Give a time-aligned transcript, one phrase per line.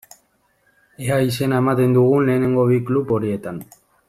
[1.09, 3.63] Ea izena ematen dugun lehenengo bi klub horietan.